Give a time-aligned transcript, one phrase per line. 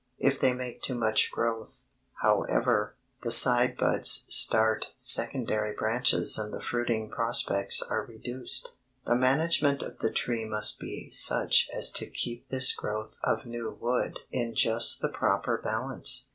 [0.17, 1.85] If they make too much growth,
[2.23, 8.73] however, the side buds start secondary branches and the fruiting prospects are reduced.
[9.05, 13.77] The management of the tree must be such as to keep this growth of new
[13.79, 16.29] wood in just the proper balance.